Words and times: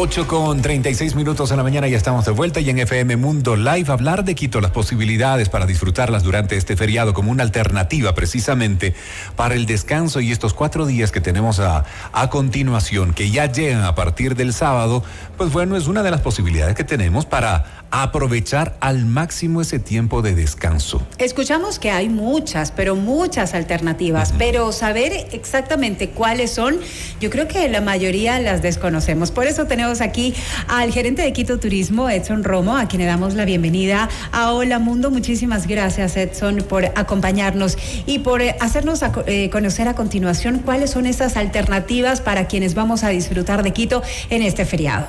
8 0.00 0.28
con 0.28 0.62
36 0.62 1.16
minutos 1.16 1.50
en 1.50 1.56
la 1.56 1.64
mañana, 1.64 1.88
ya 1.88 1.96
estamos 1.96 2.24
de 2.24 2.30
vuelta 2.30 2.60
y 2.60 2.70
en 2.70 2.78
FM 2.78 3.16
Mundo 3.16 3.56
Live 3.56 3.90
hablar 3.90 4.24
de 4.24 4.36
Quito, 4.36 4.60
las 4.60 4.70
posibilidades 4.70 5.48
para 5.48 5.66
disfrutarlas 5.66 6.22
durante 6.22 6.56
este 6.56 6.76
feriado 6.76 7.12
como 7.12 7.32
una 7.32 7.42
alternativa 7.42 8.14
precisamente 8.14 8.94
para 9.34 9.56
el 9.56 9.66
descanso 9.66 10.20
y 10.20 10.30
estos 10.30 10.54
cuatro 10.54 10.86
días 10.86 11.10
que 11.10 11.20
tenemos 11.20 11.58
a, 11.58 11.84
a 12.12 12.30
continuación, 12.30 13.12
que 13.12 13.32
ya 13.32 13.50
llegan 13.50 13.82
a 13.82 13.96
partir 13.96 14.36
del 14.36 14.52
sábado, 14.52 15.02
pues 15.36 15.50
bueno, 15.50 15.76
es 15.76 15.88
una 15.88 16.04
de 16.04 16.12
las 16.12 16.20
posibilidades 16.20 16.76
que 16.76 16.84
tenemos 16.84 17.26
para 17.26 17.88
aprovechar 17.90 18.76
al 18.80 19.04
máximo 19.04 19.62
ese 19.62 19.80
tiempo 19.80 20.22
de 20.22 20.34
descanso. 20.34 21.04
Escuchamos 21.18 21.78
que 21.78 21.90
hay 21.90 22.08
muchas, 22.08 22.70
pero 22.70 22.94
muchas 22.94 23.54
alternativas, 23.54 24.32
pero 24.38 24.70
saber 24.70 25.26
exactamente 25.32 26.10
cuáles 26.10 26.52
son, 26.52 26.78
yo 27.20 27.30
creo 27.30 27.48
que 27.48 27.68
la 27.68 27.80
mayoría 27.80 28.38
las 28.38 28.62
desconocemos. 28.62 29.30
Por 29.30 29.46
eso 29.46 29.66
tenemos 29.66 29.87
aquí 29.88 30.34
al 30.68 30.92
gerente 30.92 31.22
de 31.22 31.32
Quito 31.32 31.58
Turismo, 31.58 32.10
Edson 32.10 32.44
Romo, 32.44 32.76
a 32.76 32.86
quien 32.88 33.00
le 33.00 33.06
damos 33.06 33.34
la 33.34 33.46
bienvenida 33.46 34.10
a 34.32 34.52
Hola 34.52 34.78
Mundo. 34.78 35.10
Muchísimas 35.10 35.66
gracias, 35.66 36.16
Edson, 36.16 36.58
por 36.58 36.84
acompañarnos 36.84 37.78
y 38.04 38.18
por 38.18 38.42
eh, 38.42 38.54
hacernos 38.60 39.00
eh, 39.26 39.48
conocer 39.50 39.88
a 39.88 39.94
continuación 39.94 40.58
cuáles 40.58 40.90
son 40.90 41.06
esas 41.06 41.38
alternativas 41.38 42.20
para 42.20 42.46
quienes 42.48 42.74
vamos 42.74 43.02
a 43.02 43.08
disfrutar 43.08 43.62
de 43.62 43.72
Quito 43.72 44.02
en 44.28 44.42
este 44.42 44.66
feriado. 44.66 45.06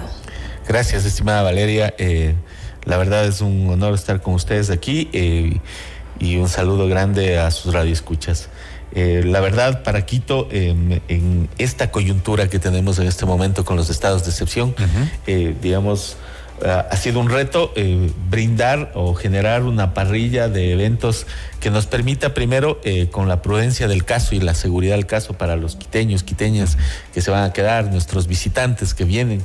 Gracias, 0.66 1.04
estimada 1.04 1.44
Valeria. 1.44 1.94
Eh, 1.98 2.36
la 2.86 2.96
verdad 2.96 3.26
es 3.26 3.42
un 3.42 3.70
honor 3.70 3.94
estar 3.96 4.22
con 4.22 4.34
ustedes 4.34 4.70
aquí 4.70 5.10
y 6.20 6.38
un 6.38 6.48
saludo 6.48 6.88
grande 6.88 7.38
a 7.38 7.52
sus 7.52 7.74
radioescuchas. 7.74 8.48
Eh, 8.94 9.24
la 9.26 9.40
verdad, 9.40 9.84
para 9.84 10.06
Quito, 10.06 10.48
en 10.52 11.50
esta 11.58 11.92
coyuntura 11.92 12.50
que 12.50 12.60
tenemos 12.60 13.00
en 13.00 13.08
este 13.08 13.26
momento 13.26 13.66
con 13.66 13.78
los 13.78 13.90
estados 13.90 14.24
de 14.24 14.32
excepción, 14.32 14.76
eh, 15.28 15.56
digamos, 15.62 16.18
ha 16.62 16.98
sido 16.98 17.22
un 17.22 17.30
reto 17.30 17.74
brindar 18.30 18.92
o 18.94 19.14
generar 19.14 19.64
una 19.64 19.94
parrilla 19.94 20.50
de 20.50 20.74
eventos 20.74 21.26
que 21.62 21.70
nos 21.70 21.86
permita 21.86 22.34
primero, 22.34 22.82
con 23.12 23.30
la 23.30 23.42
prudencia 23.42 23.88
del 23.88 24.04
caso 24.04 24.36
y 24.36 24.42
la 24.42 24.54
seguridad 24.54 24.96
del 24.96 25.06
caso 25.06 25.34
para 25.36 25.56
los 25.56 25.78
quiteños, 25.78 26.24
quiteñas 26.24 26.78
que 27.14 27.22
se 27.22 27.32
van 27.32 27.46
a 27.46 27.54
quedar, 27.54 27.86
nuestros 27.86 28.28
visitantes 28.28 28.94
que 28.94 29.06
vienen 29.06 29.42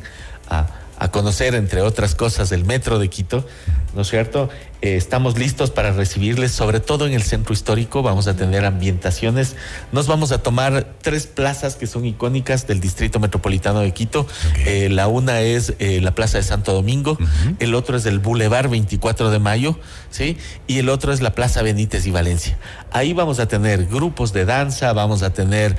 a 0.48 0.66
a 0.98 1.10
conocer, 1.10 1.54
entre 1.54 1.82
otras 1.82 2.14
cosas, 2.14 2.52
el 2.52 2.64
metro 2.64 2.98
de 2.98 3.08
Quito, 3.08 3.46
¿no 3.94 4.02
es 4.02 4.08
cierto? 4.08 4.48
Eh, 4.84 4.96
estamos 4.96 5.38
listos 5.38 5.70
para 5.70 5.92
recibirles, 5.92 6.52
sobre 6.52 6.78
todo 6.78 7.06
en 7.06 7.14
el 7.14 7.22
centro 7.22 7.54
histórico. 7.54 8.02
Vamos 8.02 8.28
a 8.28 8.36
tener 8.36 8.66
ambientaciones. 8.66 9.56
Nos 9.92 10.06
vamos 10.06 10.30
a 10.30 10.42
tomar 10.42 10.86
tres 11.00 11.26
plazas 11.26 11.76
que 11.76 11.86
son 11.86 12.04
icónicas 12.04 12.66
del 12.66 12.80
Distrito 12.80 13.18
Metropolitano 13.18 13.80
de 13.80 13.92
Quito. 13.92 14.26
Eh, 14.66 14.90
la 14.90 15.08
una 15.08 15.40
es 15.40 15.72
eh, 15.78 16.02
la 16.02 16.14
Plaza 16.14 16.36
de 16.36 16.44
Santo 16.44 16.74
Domingo, 16.74 17.16
el 17.60 17.74
otro 17.74 17.96
es 17.96 18.04
el 18.04 18.18
Boulevard 18.18 18.68
24 18.68 19.30
de 19.30 19.38
Mayo, 19.38 19.78
¿sí? 20.10 20.36
Y 20.66 20.80
el 20.80 20.90
otro 20.90 21.14
es 21.14 21.22
la 21.22 21.34
Plaza 21.34 21.62
Benítez 21.62 22.04
y 22.06 22.10
Valencia. 22.10 22.58
Ahí 22.92 23.14
vamos 23.14 23.38
a 23.38 23.48
tener 23.48 23.86
grupos 23.86 24.34
de 24.34 24.44
danza, 24.44 24.92
vamos 24.92 25.22
a 25.22 25.32
tener 25.32 25.78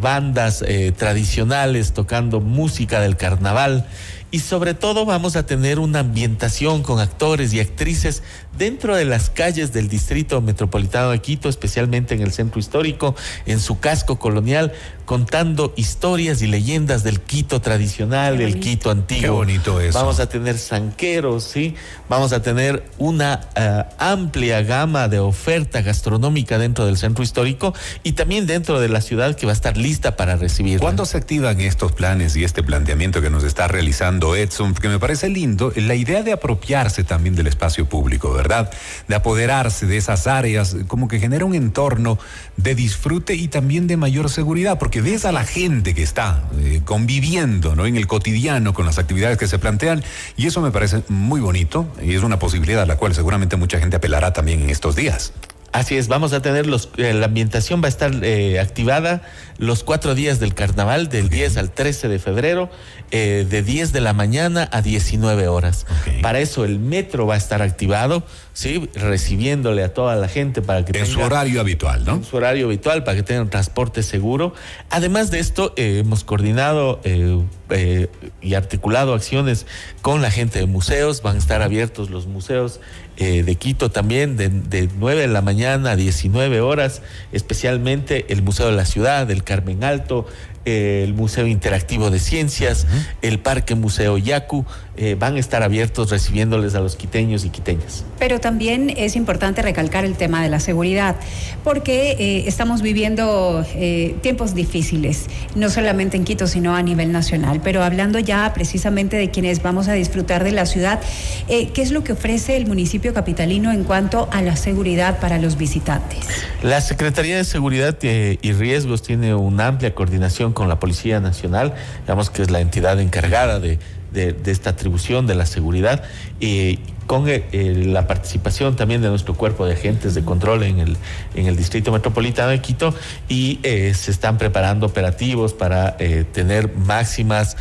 bandas 0.00 0.64
tradicionales 0.96 1.94
tocando 1.94 2.40
música 2.40 3.00
del 3.00 3.16
carnaval 3.16 3.86
y 4.30 4.40
sobre 4.40 4.74
todo 4.74 5.04
vamos 5.04 5.36
a 5.36 5.44
tener 5.44 5.78
una 5.78 6.00
ambientación 6.00 6.82
con 6.82 7.00
actores 7.00 7.52
y 7.52 7.60
actrices 7.60 8.19
dentro 8.56 8.96
de 8.96 9.04
las 9.04 9.30
calles 9.30 9.72
del 9.72 9.88
Distrito 9.88 10.40
Metropolitano 10.40 11.10
de 11.10 11.20
Quito, 11.20 11.48
especialmente 11.48 12.14
en 12.14 12.22
el 12.22 12.32
centro 12.32 12.60
histórico, 12.60 13.14
en 13.46 13.60
su 13.60 13.80
casco 13.80 14.18
colonial, 14.18 14.72
contando 15.10 15.74
historias 15.74 16.40
y 16.40 16.46
leyendas 16.46 17.02
del 17.02 17.20
Quito 17.20 17.60
tradicional, 17.60 18.38
del 18.38 18.60
Quito 18.60 18.92
antiguo. 18.92 19.20
Qué 19.20 19.28
bonito 19.28 19.80
eso. 19.80 19.98
Vamos 19.98 20.20
a 20.20 20.28
tener 20.28 20.56
zanqueros, 20.56 21.42
¿sí? 21.42 21.74
Vamos 22.08 22.32
a 22.32 22.42
tener 22.42 22.88
una 22.96 23.48
eh, 23.56 23.82
amplia 23.98 24.62
gama 24.62 25.08
de 25.08 25.18
oferta 25.18 25.82
gastronómica 25.82 26.58
dentro 26.58 26.86
del 26.86 26.96
centro 26.96 27.24
histórico 27.24 27.74
y 28.04 28.12
también 28.12 28.46
dentro 28.46 28.78
de 28.78 28.88
la 28.88 29.00
ciudad 29.00 29.34
que 29.34 29.46
va 29.46 29.50
a 29.50 29.54
estar 29.54 29.76
lista 29.76 30.14
para 30.14 30.36
recibir. 30.36 30.78
¿Cuándo 30.78 31.04
se 31.04 31.16
activan 31.16 31.60
estos 31.60 31.90
planes 31.90 32.36
y 32.36 32.44
este 32.44 32.62
planteamiento 32.62 33.20
que 33.20 33.30
nos 33.30 33.42
está 33.42 33.66
realizando 33.66 34.36
Edson? 34.36 34.74
Que 34.74 34.88
me 34.88 35.00
parece 35.00 35.28
lindo, 35.28 35.72
la 35.74 35.96
idea 35.96 36.22
de 36.22 36.30
apropiarse 36.30 37.02
también 37.02 37.34
del 37.34 37.48
espacio 37.48 37.88
público, 37.88 38.32
¿verdad? 38.32 38.70
De 39.08 39.16
apoderarse 39.16 39.86
de 39.86 39.96
esas 39.96 40.28
áreas, 40.28 40.76
como 40.86 41.08
que 41.08 41.18
genera 41.18 41.44
un 41.44 41.56
entorno 41.56 42.16
de 42.56 42.76
disfrute 42.76 43.34
y 43.34 43.48
también 43.48 43.88
de 43.88 43.96
mayor 43.96 44.30
seguridad, 44.30 44.78
porque 44.78 44.99
ves 45.00 45.24
a 45.24 45.32
la 45.32 45.44
gente 45.44 45.94
que 45.94 46.02
está 46.02 46.42
eh, 46.58 46.80
conviviendo 46.84 47.74
¿no? 47.74 47.86
en 47.86 47.96
el 47.96 48.06
cotidiano 48.06 48.74
con 48.74 48.86
las 48.86 48.98
actividades 48.98 49.38
que 49.38 49.46
se 49.46 49.58
plantean 49.58 50.02
y 50.36 50.46
eso 50.46 50.60
me 50.60 50.70
parece 50.70 51.02
muy 51.08 51.40
bonito 51.40 51.86
y 52.02 52.14
es 52.14 52.22
una 52.22 52.38
posibilidad 52.38 52.82
a 52.82 52.86
la 52.86 52.96
cual 52.96 53.14
seguramente 53.14 53.56
mucha 53.56 53.78
gente 53.78 53.96
apelará 53.96 54.32
también 54.32 54.62
en 54.62 54.70
estos 54.70 54.96
días. 54.96 55.32
Así 55.72 55.96
es, 55.96 56.08
vamos 56.08 56.32
a 56.32 56.42
tener 56.42 56.66
los, 56.66 56.88
eh, 56.96 57.14
la 57.14 57.26
ambientación 57.26 57.80
va 57.80 57.86
a 57.86 57.90
estar 57.90 58.12
eh, 58.24 58.58
activada 58.58 59.22
los 59.56 59.84
cuatro 59.84 60.16
días 60.16 60.40
del 60.40 60.52
carnaval, 60.54 61.08
del 61.08 61.28
10 61.28 61.58
al 61.58 61.70
13 61.70 62.08
de 62.08 62.18
febrero, 62.18 62.70
eh, 63.12 63.46
de 63.48 63.62
10 63.62 63.92
de 63.92 64.00
la 64.00 64.12
mañana 64.12 64.68
a 64.72 64.82
19 64.82 65.46
horas. 65.46 65.86
Para 66.22 66.40
eso 66.40 66.64
el 66.64 66.80
metro 66.80 67.26
va 67.26 67.34
a 67.34 67.36
estar 67.36 67.62
activado, 67.62 68.24
¿sí? 68.52 68.88
recibiéndole 68.94 69.84
a 69.84 69.94
toda 69.94 70.16
la 70.16 70.28
gente 70.28 70.60
para 70.60 70.84
que 70.84 70.98
en 70.98 71.06
su 71.06 71.20
horario 71.20 71.60
habitual, 71.60 72.04
¿no? 72.04 72.14
En 72.14 72.24
su 72.24 72.36
horario 72.36 72.66
habitual, 72.66 73.04
para 73.04 73.18
que 73.18 73.22
tengan 73.22 73.50
transporte 73.50 74.02
seguro. 74.02 74.54
Además 74.88 75.30
de 75.30 75.40
esto, 75.40 75.74
hemos 75.76 76.24
coordinado 76.24 77.00
y 77.04 78.54
articulado 78.54 79.12
acciones 79.12 79.66
con 80.00 80.22
la 80.22 80.30
gente 80.30 80.58
de 80.58 80.66
museos, 80.66 81.20
van 81.20 81.36
a 81.36 81.38
estar 81.38 81.60
abiertos 81.62 82.08
los 82.08 82.26
museos 82.26 82.80
de 83.18 83.54
Quito 83.56 83.90
también, 83.90 84.38
de, 84.38 84.48
de, 84.48 84.88
9 84.98 85.20
de 85.20 85.28
la 85.28 85.42
mañana 85.42 85.59
a 85.64 85.96
19 85.96 86.60
horas, 86.60 87.02
especialmente 87.32 88.32
el 88.32 88.42
Museo 88.42 88.66
de 88.66 88.76
la 88.76 88.84
Ciudad, 88.86 89.26
del 89.26 89.44
Carmen 89.44 89.84
Alto, 89.84 90.26
el 90.64 91.14
Museo 91.14 91.46
Interactivo 91.46 92.10
de 92.10 92.18
Ciencias, 92.18 92.86
el 93.22 93.38
Parque 93.38 93.74
Museo 93.74 94.18
Yacu, 94.18 94.64
eh, 94.96 95.16
van 95.18 95.36
a 95.36 95.38
estar 95.38 95.62
abiertos 95.62 96.10
recibiéndoles 96.10 96.74
a 96.74 96.80
los 96.80 96.96
quiteños 96.96 97.46
y 97.46 97.48
quiteñas. 97.48 98.04
Pero 98.18 98.38
también 98.38 98.92
es 98.94 99.16
importante 99.16 99.62
recalcar 99.62 100.04
el 100.04 100.14
tema 100.14 100.42
de 100.42 100.50
la 100.50 100.60
seguridad, 100.60 101.16
porque 101.64 102.16
eh, 102.18 102.44
estamos 102.46 102.82
viviendo 102.82 103.64
eh, 103.74 104.14
tiempos 104.20 104.54
difíciles, 104.54 105.28
no 105.54 105.70
solamente 105.70 106.18
en 106.18 106.24
Quito, 106.24 106.46
sino 106.46 106.76
a 106.76 106.82
nivel 106.82 107.12
nacional. 107.12 107.62
Pero 107.64 107.82
hablando 107.82 108.18
ya 108.18 108.52
precisamente 108.52 109.16
de 109.16 109.30
quienes 109.30 109.62
vamos 109.62 109.88
a 109.88 109.94
disfrutar 109.94 110.44
de 110.44 110.52
la 110.52 110.66
ciudad, 110.66 111.00
¿qué 111.48 111.70
es 111.76 111.92
lo 111.92 112.04
que 112.04 112.12
ofrece 112.12 112.58
el 112.58 112.66
municipio 112.66 113.14
capitalino 113.14 113.72
en 113.72 113.84
cuanto 113.84 114.28
a 114.32 114.42
la 114.42 114.56
seguridad 114.56 115.18
para 115.18 115.38
los 115.38 115.56
visitantes? 115.56 116.18
La 116.62 116.80
Secretaría 116.82 117.38
de 117.38 117.44
Seguridad 117.44 117.96
y 118.02 118.52
Riesgos 118.52 119.02
tiene 119.02 119.34
una 119.34 119.68
amplia 119.68 119.94
coordinación 119.94 120.49
con 120.52 120.68
la 120.68 120.78
Policía 120.78 121.20
Nacional, 121.20 121.74
digamos 122.02 122.30
que 122.30 122.42
es 122.42 122.50
la 122.50 122.60
entidad 122.60 123.00
encargada 123.00 123.60
de, 123.60 123.78
de, 124.12 124.36
esta 124.46 124.70
atribución 124.70 125.26
de 125.26 125.34
la 125.34 125.46
seguridad, 125.46 126.04
y 126.40 126.78
con 127.10 127.24
eh, 127.26 127.42
la 127.86 128.06
participación 128.06 128.76
también 128.76 129.02
de 129.02 129.08
nuestro 129.08 129.34
cuerpo 129.34 129.66
de 129.66 129.72
agentes 129.72 130.14
de 130.14 130.22
control 130.22 130.62
en 130.62 130.78
el, 130.78 130.96
en 131.34 131.46
el 131.46 131.56
Distrito 131.56 131.90
Metropolitano 131.90 132.50
de 132.50 132.60
Quito 132.60 132.94
y 133.28 133.58
eh, 133.64 133.94
se 133.94 134.12
están 134.12 134.38
preparando 134.38 134.86
operativos 134.86 135.52
para 135.52 135.96
eh, 135.98 136.24
tener 136.32 136.72
máximas, 136.72 137.56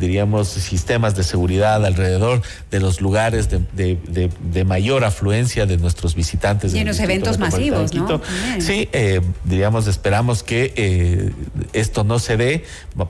diríamos, 0.00 0.48
sistemas 0.48 1.14
de 1.14 1.22
seguridad 1.22 1.86
alrededor 1.86 2.42
de 2.70 2.80
los 2.80 3.00
lugares 3.00 3.48
de, 3.48 4.64
mayor 4.66 5.04
afluencia 5.04 5.64
de 5.64 5.78
nuestros 5.78 6.14
visitantes. 6.14 6.74
Y 6.74 6.80
en 6.80 6.88
los 6.88 6.98
eventos 6.98 7.38
masivos, 7.38 7.94
¿no? 7.94 8.20
Sí, 8.58 8.88
diríamos, 9.44 9.86
esperamos 9.86 10.42
que 10.42 11.32
esto 11.72 12.04
no 12.04 12.18
se 12.18 12.36
dé, 12.36 12.64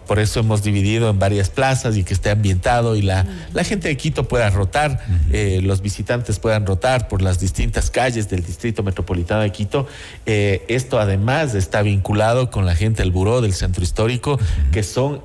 por 0.06 0.20
eso 0.20 0.38
hemos 0.38 0.62
dividido 0.62 1.10
en 1.10 1.18
varias 1.18 1.48
plazas 1.48 1.96
y 1.96 2.04
que 2.04 2.14
esté 2.14 2.30
ambientado 2.30 2.45
y 2.50 3.02
la, 3.02 3.26
la 3.52 3.64
gente 3.64 3.88
de 3.88 3.96
Quito 3.96 4.28
pueda 4.28 4.50
rotar. 4.50 5.00
Eh, 5.32 5.60
los 5.62 5.80
visitantes 5.80 6.38
puedan 6.38 6.66
rotar 6.66 7.08
por 7.08 7.22
las 7.22 7.40
distintas 7.40 7.90
calles 7.90 8.28
del 8.28 8.44
Distrito 8.44 8.82
Metropolitano 8.82 9.42
de 9.42 9.52
Quito. 9.52 9.86
Eh, 10.26 10.64
esto 10.68 10.98
además 10.98 11.54
está 11.54 11.82
vinculado 11.82 12.50
con 12.50 12.66
la 12.66 12.74
gente 12.74 13.02
del 13.02 13.10
Buró 13.10 13.40
del 13.40 13.52
Centro 13.52 13.82
Histórico, 13.82 14.38
que 14.72 14.82
son 14.82 15.20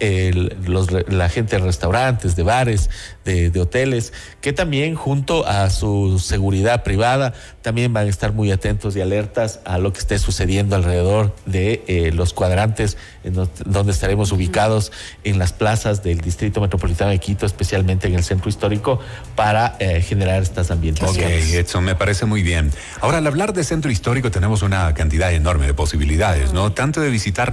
los, 0.65 0.91
la 0.91 1.29
gente 1.29 1.57
de 1.57 1.63
restaurantes, 1.63 2.35
de 2.35 2.43
bares, 2.43 2.89
de, 3.25 3.59
hoteles, 3.59 4.13
que 4.41 4.53
también 4.53 4.95
junto 4.95 5.45
a 5.45 5.69
su 5.69 6.19
seguridad 6.19 6.83
privada 6.83 7.33
también 7.61 7.93
van 7.93 8.07
a 8.07 8.09
estar 8.09 8.33
muy 8.33 8.51
atentos 8.51 8.95
y 8.95 9.01
alertas 9.01 9.59
a 9.65 9.77
lo 9.77 9.93
que 9.93 9.99
esté 9.99 10.19
sucediendo 10.19 10.75
alrededor 10.75 11.35
de 11.45 11.83
eh, 11.87 12.11
los 12.13 12.33
cuadrantes 12.33 12.97
en 13.23 13.35
donde 13.65 13.91
estaremos 13.91 14.31
ubicados 14.31 14.91
en 15.23 15.39
las 15.39 15.53
plazas 15.53 16.03
del 16.03 16.19
Distrito 16.21 16.61
Metropolitano 16.61 17.11
de 17.11 17.19
Quito, 17.19 17.45
especialmente 17.45 18.07
en 18.07 18.15
el 18.15 18.23
centro 18.23 18.49
histórico, 18.49 18.99
para 19.35 19.75
eh, 19.79 20.01
generar 20.01 20.41
estas 20.41 20.71
ambientaciones. 20.71 21.49
Ok, 21.49 21.53
Edson, 21.53 21.83
me 21.83 21.95
parece 21.95 22.25
muy 22.25 22.43
bien. 22.43 22.71
Ahora, 22.99 23.19
al 23.19 23.27
hablar 23.27 23.53
de 23.53 23.63
centro 23.63 23.91
histórico 23.91 24.31
tenemos 24.31 24.61
una 24.61 24.93
cantidad 24.93 25.31
enorme 25.31 25.65
de 25.67 25.73
posibilidades, 25.73 26.53
¿no? 26.53 26.71
Tanto 26.73 27.01
de 27.01 27.09
visitar 27.09 27.49